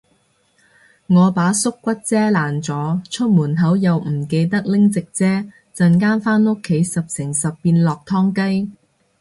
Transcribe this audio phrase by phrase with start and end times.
[1.05, 5.27] 我把縮骨遮爛咗，出門口又唔記得拎直遮，
[5.75, 8.71] 陣間返屋企十成十變落湯雞